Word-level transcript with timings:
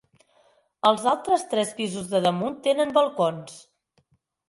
Els 0.91 1.05
altres 1.11 1.45
tres 1.53 1.75
pisos 1.81 2.09
de 2.17 2.25
damunt 2.27 2.59
tenen 2.71 2.99
balcons. 3.01 3.65